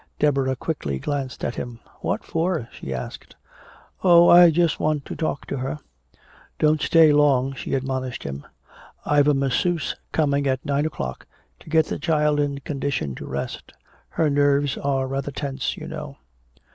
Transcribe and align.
Deborah 0.17 0.55
quickly 0.55 0.97
glanced 0.97 1.45
at 1.45 1.53
him. 1.53 1.79
"What 1.99 2.23
for?" 2.23 2.67
she 2.71 2.91
asked. 2.91 3.35
"Oh, 4.03 4.29
I 4.29 4.49
just 4.49 4.79
want 4.79 5.05
to 5.05 5.15
talk 5.15 5.45
to 5.45 5.57
her" 5.57 5.77
"Don't 6.57 6.81
stay 6.81 7.11
long," 7.13 7.53
she 7.53 7.75
admonished 7.75 8.23
him. 8.23 8.43
"I've 9.05 9.27
a 9.27 9.35
masseuse 9.35 9.95
coming 10.11 10.47
at 10.47 10.65
nine 10.65 10.87
o'clock 10.87 11.27
to 11.59 11.69
get 11.69 11.85
the 11.85 11.99
child 11.99 12.39
in 12.39 12.61
condition 12.61 13.13
to 13.13 13.27
rest. 13.27 13.73
Her 14.09 14.27
nerves 14.27 14.75
are 14.75 15.05
rather 15.05 15.29
tense, 15.31 15.77
you 15.77 15.87
know." 15.87 16.17